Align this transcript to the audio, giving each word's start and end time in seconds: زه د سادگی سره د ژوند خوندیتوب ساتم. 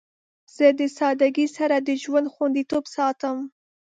زه 0.55 0.67
د 0.79 0.81
سادگی 0.97 1.47
سره 1.57 1.75
د 1.87 1.89
ژوند 2.03 2.27
خوندیتوب 2.33 2.83
ساتم. 2.95 3.37